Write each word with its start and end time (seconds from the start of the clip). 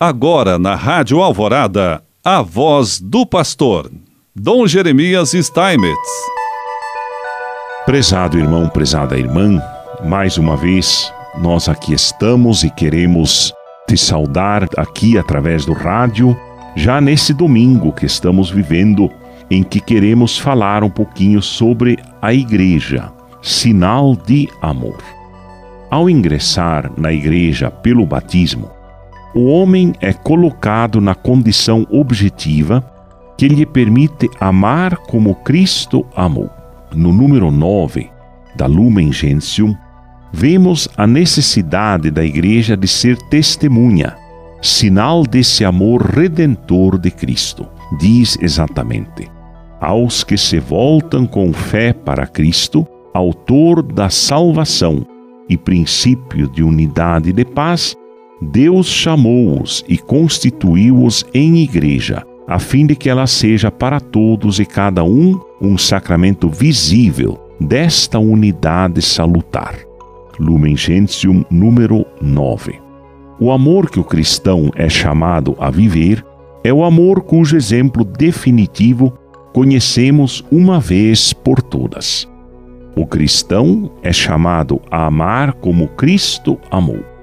Agora 0.00 0.60
na 0.60 0.76
Rádio 0.76 1.20
Alvorada, 1.20 2.00
a 2.24 2.40
voz 2.40 3.00
do 3.00 3.26
pastor, 3.26 3.90
Dom 4.32 4.64
Jeremias 4.64 5.32
Steinmetz. 5.32 6.08
Prezado 7.84 8.38
irmão, 8.38 8.68
prezada 8.68 9.18
irmã, 9.18 9.60
mais 10.04 10.38
uma 10.38 10.56
vez 10.56 11.12
nós 11.42 11.68
aqui 11.68 11.94
estamos 11.94 12.62
e 12.62 12.70
queremos 12.70 13.52
te 13.88 13.96
saudar 13.96 14.68
aqui 14.76 15.18
através 15.18 15.66
do 15.66 15.72
rádio, 15.72 16.38
já 16.76 17.00
nesse 17.00 17.34
domingo 17.34 17.92
que 17.92 18.06
estamos 18.06 18.48
vivendo, 18.48 19.10
em 19.50 19.64
que 19.64 19.80
queremos 19.80 20.38
falar 20.38 20.84
um 20.84 20.90
pouquinho 20.90 21.42
sobre 21.42 21.98
a 22.22 22.32
igreja, 22.32 23.10
sinal 23.42 24.14
de 24.14 24.48
amor. 24.62 25.02
Ao 25.90 26.08
ingressar 26.08 26.88
na 26.96 27.12
igreja 27.12 27.68
pelo 27.68 28.06
batismo, 28.06 28.77
o 29.34 29.46
homem 29.46 29.92
é 30.00 30.12
colocado 30.12 31.00
na 31.00 31.14
condição 31.14 31.86
objetiva 31.90 32.82
que 33.36 33.46
lhe 33.46 33.64
permite 33.64 34.28
amar 34.40 34.96
como 34.96 35.34
Cristo 35.36 36.04
amou. 36.16 36.50
No 36.94 37.12
número 37.12 37.50
9 37.50 38.10
da 38.56 38.66
Lumen 38.66 39.12
Gentium, 39.12 39.76
vemos 40.32 40.88
a 40.96 41.06
necessidade 41.06 42.10
da 42.10 42.24
igreja 42.24 42.76
de 42.76 42.88
ser 42.88 43.16
testemunha, 43.28 44.16
sinal 44.60 45.22
desse 45.22 45.64
amor 45.64 46.02
redentor 46.02 46.98
de 46.98 47.10
Cristo. 47.10 47.66
Diz 48.00 48.36
exatamente: 48.40 49.30
aos 49.80 50.24
que 50.24 50.36
se 50.36 50.58
voltam 50.58 51.26
com 51.26 51.52
fé 51.52 51.92
para 51.92 52.26
Cristo, 52.26 52.86
autor 53.14 53.82
da 53.82 54.10
salvação 54.10 55.06
e 55.48 55.56
princípio 55.56 56.48
de 56.48 56.62
unidade 56.62 57.30
e 57.30 57.32
de 57.32 57.44
paz, 57.44 57.96
Deus 58.40 58.86
chamou-os 58.86 59.84
e 59.88 59.98
constituiu-os 59.98 61.24
em 61.34 61.58
igreja, 61.58 62.24
a 62.46 62.58
fim 62.58 62.86
de 62.86 62.94
que 62.94 63.08
ela 63.08 63.26
seja 63.26 63.70
para 63.70 64.00
todos 64.00 64.60
e 64.60 64.64
cada 64.64 65.02
um 65.04 65.38
um 65.60 65.76
sacramento 65.76 66.48
visível 66.48 67.38
desta 67.60 68.18
unidade 68.18 69.02
salutar. 69.02 69.74
Lumen 70.38 70.76
Gentium 70.76 71.44
número 71.50 72.06
9. 72.20 72.80
O 73.40 73.50
amor 73.50 73.90
que 73.90 73.98
o 73.98 74.04
cristão 74.04 74.70
é 74.76 74.88
chamado 74.88 75.56
a 75.58 75.70
viver 75.70 76.24
é 76.62 76.72
o 76.72 76.84
amor 76.84 77.22
cujo 77.22 77.56
exemplo 77.56 78.04
definitivo 78.04 79.12
conhecemos 79.52 80.44
uma 80.50 80.78
vez 80.78 81.32
por 81.32 81.60
todas. 81.60 82.28
O 82.96 83.06
cristão 83.06 83.90
é 84.02 84.12
chamado 84.12 84.80
a 84.90 85.06
amar 85.06 85.54
como 85.54 85.88
Cristo 85.88 86.58
amou. 86.70 87.17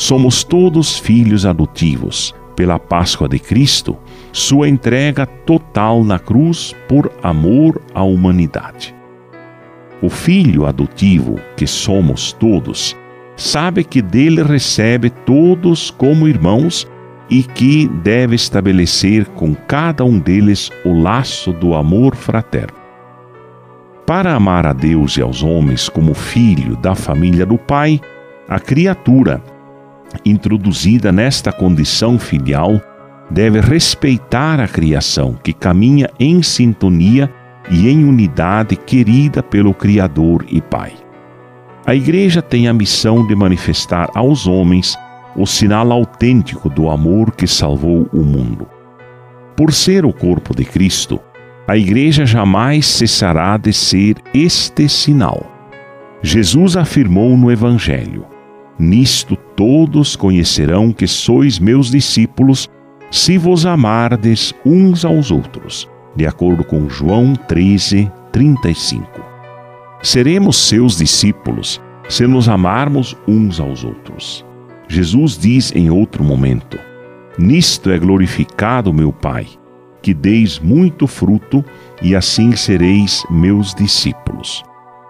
Somos 0.00 0.42
todos 0.42 0.98
filhos 0.98 1.44
adotivos 1.44 2.34
pela 2.56 2.78
Páscoa 2.78 3.28
de 3.28 3.38
Cristo, 3.38 3.98
sua 4.32 4.66
entrega 4.66 5.26
total 5.26 6.02
na 6.02 6.18
cruz 6.18 6.74
por 6.88 7.12
amor 7.22 7.82
à 7.92 8.02
humanidade. 8.02 8.94
O 10.00 10.08
filho 10.08 10.64
adotivo, 10.64 11.38
que 11.54 11.66
somos 11.66 12.32
todos, 12.32 12.96
sabe 13.36 13.84
que 13.84 14.00
dele 14.00 14.42
recebe 14.42 15.10
todos 15.10 15.90
como 15.90 16.26
irmãos 16.26 16.88
e 17.28 17.42
que 17.42 17.86
deve 18.02 18.36
estabelecer 18.36 19.26
com 19.26 19.54
cada 19.54 20.02
um 20.02 20.18
deles 20.18 20.70
o 20.82 20.98
laço 20.98 21.52
do 21.52 21.74
amor 21.74 22.16
fraterno. 22.16 22.78
Para 24.06 24.34
amar 24.34 24.64
a 24.64 24.72
Deus 24.72 25.18
e 25.18 25.20
aos 25.20 25.42
homens 25.42 25.90
como 25.90 26.14
filho 26.14 26.74
da 26.76 26.94
família 26.94 27.44
do 27.44 27.58
Pai, 27.58 28.00
a 28.48 28.58
criatura 28.58 29.42
introduzida 30.24 31.12
nesta 31.12 31.52
condição 31.52 32.18
filial, 32.18 32.80
deve 33.30 33.60
respeitar 33.60 34.60
a 34.60 34.66
criação 34.66 35.38
que 35.42 35.52
caminha 35.52 36.10
em 36.18 36.42
sintonia 36.42 37.32
e 37.70 37.88
em 37.88 38.04
unidade 38.04 38.74
querida 38.76 39.42
pelo 39.42 39.72
Criador 39.72 40.44
e 40.48 40.60
Pai. 40.60 40.92
A 41.86 41.94
Igreja 41.94 42.42
tem 42.42 42.68
a 42.68 42.72
missão 42.72 43.26
de 43.26 43.34
manifestar 43.34 44.10
aos 44.14 44.46
homens 44.46 44.96
o 45.36 45.46
sinal 45.46 45.92
autêntico 45.92 46.68
do 46.68 46.90
amor 46.90 47.32
que 47.32 47.46
salvou 47.46 48.08
o 48.12 48.22
mundo. 48.22 48.66
Por 49.56 49.72
ser 49.72 50.04
o 50.04 50.12
corpo 50.12 50.54
de 50.54 50.64
Cristo, 50.64 51.20
a 51.66 51.76
Igreja 51.76 52.26
jamais 52.26 52.86
cessará 52.86 53.56
de 53.56 53.72
ser 53.72 54.16
este 54.34 54.88
sinal. 54.88 55.46
Jesus 56.22 56.76
afirmou 56.76 57.36
no 57.36 57.50
Evangelho: 57.50 58.26
Nisto 58.78 59.36
todos 59.60 60.16
conhecerão 60.16 60.90
que 60.90 61.06
sois 61.06 61.58
meus 61.58 61.90
discípulos, 61.90 62.66
se 63.10 63.36
vos 63.36 63.66
amardes 63.66 64.54
uns 64.64 65.04
aos 65.04 65.30
outros. 65.30 65.86
De 66.16 66.26
acordo 66.26 66.64
com 66.64 66.88
João 66.88 67.34
13, 67.34 68.10
35. 68.32 69.04
Seremos 70.02 70.56
seus 70.56 70.96
discípulos 70.96 71.78
se 72.08 72.26
nos 72.26 72.48
amarmos 72.48 73.14
uns 73.28 73.60
aos 73.60 73.84
outros. 73.84 74.46
Jesus 74.88 75.36
diz 75.36 75.76
em 75.76 75.90
outro 75.90 76.24
momento: 76.24 76.78
Nisto 77.38 77.90
é 77.90 77.98
glorificado 77.98 78.94
meu 78.94 79.12
Pai, 79.12 79.46
que 80.00 80.14
deis 80.14 80.58
muito 80.58 81.06
fruto, 81.06 81.62
e 82.00 82.16
assim 82.16 82.56
sereis 82.56 83.26
meus 83.28 83.74
discípulos. 83.74 84.64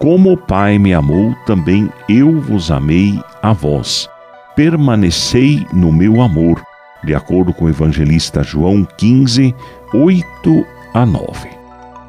Como 0.00 0.32
o 0.32 0.36
Pai 0.36 0.80
me 0.80 0.92
amou, 0.92 1.32
também 1.46 1.88
eu 2.08 2.40
vos 2.40 2.72
amei 2.72 3.22
a 3.40 3.52
vós. 3.52 4.10
Permanecei 4.54 5.66
no 5.72 5.90
meu 5.90 6.20
amor, 6.20 6.62
de 7.02 7.14
acordo 7.14 7.54
com 7.54 7.64
o 7.64 7.70
evangelista 7.70 8.42
João 8.42 8.86
15, 8.98 9.54
8 9.94 10.66
a 10.92 11.06
9. 11.06 11.48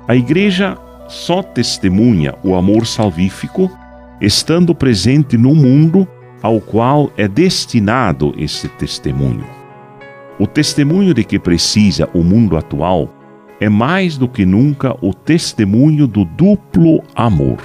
A 0.09 0.16
igreja 0.16 0.78
só 1.08 1.42
testemunha 1.42 2.36
o 2.44 2.56
amor 2.56 2.86
salvífico 2.86 3.72
estando 4.20 4.76
presente 4.76 5.38
no 5.38 5.56
mundo 5.56 6.06
ao 6.42 6.59
qual 6.59 7.09
é 7.16 7.30
destinado 7.30 8.34
esse 8.38 8.68
testemunho. 8.68 9.46
O 10.38 10.46
testemunho 10.46 11.14
de 11.14 11.24
que 11.24 11.40
precisa 11.40 12.10
o 12.14 12.24
mundo 12.24 12.58
atual 12.58 13.10
é 13.58 13.70
mais 13.70 14.18
do 14.18 14.28
que 14.28 14.46
nunca 14.46 14.98
o 15.02 15.14
testemunho 15.14 16.08
do 16.08 16.25
duplo 16.25 17.02
amor 17.16 17.60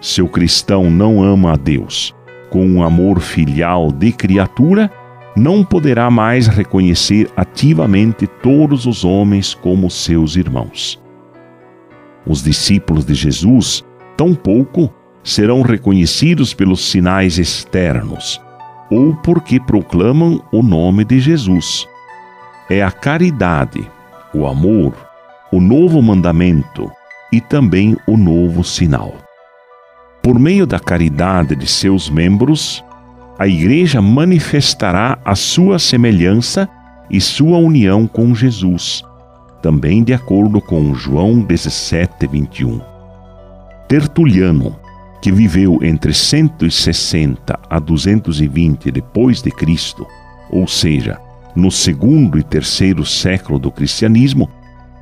se 0.00 0.22
o 0.22 0.28
cristão 0.28 0.90
não 0.90 1.22
ama 1.22 1.52
a 1.52 1.56
Deus 1.56 2.14
com 2.52 2.66
um 2.66 2.82
amor 2.82 3.18
filial 3.18 3.90
de 3.90 4.12
criatura, 4.12 4.90
não 5.34 5.64
poderá 5.64 6.10
mais 6.10 6.46
reconhecer 6.46 7.30
ativamente 7.34 8.26
todos 8.26 8.84
os 8.84 9.06
homens 9.06 9.54
como 9.54 9.90
seus 9.90 10.36
irmãos. 10.36 11.02
Os 12.26 12.42
discípulos 12.42 13.06
de 13.06 13.14
Jesus, 13.14 13.82
tampouco, 14.18 14.92
serão 15.24 15.62
reconhecidos 15.62 16.52
pelos 16.52 16.90
sinais 16.90 17.38
externos 17.38 18.38
ou 18.90 19.14
porque 19.16 19.58
proclamam 19.58 20.42
o 20.52 20.62
nome 20.62 21.06
de 21.06 21.18
Jesus. 21.20 21.88
É 22.68 22.82
a 22.82 22.90
caridade, 22.90 23.90
o 24.34 24.46
amor, 24.46 24.92
o 25.50 25.58
novo 25.58 26.02
mandamento 26.02 26.92
e 27.32 27.40
também 27.40 27.96
o 28.06 28.18
novo 28.18 28.62
sinal. 28.62 29.14
Por 30.22 30.38
meio 30.38 30.64
da 30.66 30.78
caridade 30.78 31.56
de 31.56 31.66
seus 31.66 32.08
membros, 32.08 32.84
a 33.36 33.48
Igreja 33.48 34.00
manifestará 34.00 35.18
a 35.24 35.34
sua 35.34 35.80
semelhança 35.80 36.68
e 37.10 37.20
sua 37.20 37.58
união 37.58 38.06
com 38.06 38.32
Jesus, 38.32 39.02
também 39.60 40.04
de 40.04 40.14
acordo 40.14 40.60
com 40.60 40.94
João 40.94 41.40
17, 41.40 42.28
21. 42.28 42.80
Tertuliano, 43.88 44.76
que 45.20 45.32
viveu 45.32 45.80
entre 45.82 46.14
160 46.14 47.58
a 47.68 47.78
220 47.80 48.92
depois 48.92 49.42
de 49.42 49.50
Cristo, 49.50 50.06
ou 50.50 50.68
seja, 50.68 51.18
no 51.56 51.70
segundo 51.70 52.38
e 52.38 52.44
terceiro 52.44 53.04
século 53.04 53.58
do 53.58 53.72
cristianismo, 53.72 54.48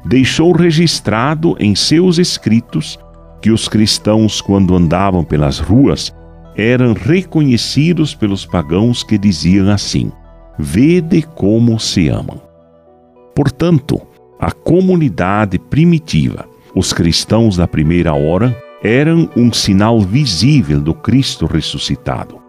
deixou 0.03 0.53
registrado 0.53 1.57
em 1.61 1.75
seus 1.75 2.17
escritos 2.19 2.99
que 3.41 3.51
os 3.51 3.69
cristãos, 3.69 4.41
quando 4.41 4.75
andavam 4.75 5.25
pelas 5.25 5.59
ruas, 5.59 6.15
eram 6.57 6.93
reconhecidos 6.93 8.15
pelos 8.15 8.45
pagãos 8.45 9.03
que 9.03 9.17
diziam 9.17 9.71
assim: 9.71 10.13
Vede 10.59 11.23
como 11.23 11.79
se 11.79 12.09
amam. 12.09 12.41
Portanto, 13.35 14.01
a 14.39 14.53
comunidade 14.53 15.59
primitiva, 15.59 16.47
os 16.75 16.93
cristãos 16.93 17.57
da 17.57 17.67
primeira 17.67 18.15
hora, 18.15 18.57
eram 18.83 19.29
um 19.37 19.53
sinal 19.53 20.01
visível 20.01 20.81
do 20.81 20.95
Cristo 20.95 21.47
ressuscitado. 21.47 22.41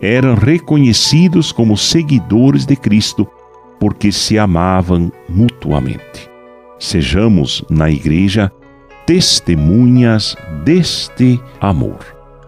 Eram 0.00 0.34
reconhecidos 0.34 1.52
como 1.52 1.76
seguidores 1.76 2.66
de 2.66 2.76
Cristo 2.76 3.26
porque 3.78 4.10
se 4.10 4.38
amavam 4.38 5.10
mutuamente. 5.28 6.28
Sejamos, 6.78 7.64
na 7.70 7.90
igreja, 7.90 8.50
testemunhas 9.06 10.36
deste 10.64 11.40
amor. 11.60 11.98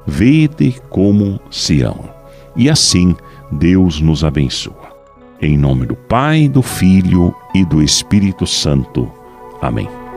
Vede 0.06 0.76
como 0.90 1.40
se 1.50 1.82
amam. 1.82 2.10
E 2.56 2.68
assim 2.68 3.14
Deus 3.52 4.00
nos 4.00 4.24
abençoa. 4.24 4.88
Em 5.40 5.56
nome 5.56 5.86
do 5.86 5.94
Pai, 5.94 6.48
do 6.48 6.60
Filho 6.60 7.34
e 7.54 7.64
do 7.64 7.80
Espírito 7.80 8.46
Santo. 8.46 9.10
Amém. 9.62 10.07